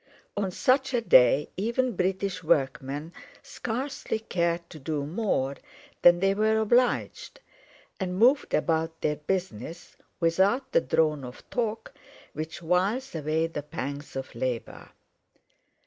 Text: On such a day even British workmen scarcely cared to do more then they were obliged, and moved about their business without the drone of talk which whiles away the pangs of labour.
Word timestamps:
On 0.35 0.49
such 0.49 0.95
a 0.95 1.01
day 1.01 1.47
even 1.57 1.95
British 1.95 2.43
workmen 2.43 3.13
scarcely 3.43 4.17
cared 4.17 4.67
to 4.71 4.79
do 4.79 5.05
more 5.05 5.57
then 6.01 6.19
they 6.21 6.33
were 6.33 6.57
obliged, 6.59 7.39
and 7.99 8.17
moved 8.17 8.55
about 8.55 9.01
their 9.01 9.17
business 9.17 9.97
without 10.19 10.71
the 10.71 10.81
drone 10.81 11.23
of 11.23 11.47
talk 11.51 11.93
which 12.33 12.63
whiles 12.63 13.13
away 13.13 13.45
the 13.45 13.61
pangs 13.61 14.15
of 14.15 14.33
labour. 14.33 14.89